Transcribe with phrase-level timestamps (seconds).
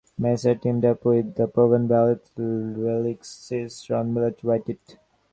[0.17, 4.97] Masser teamed up with the proven ballad lyricist Ron Miller to write it.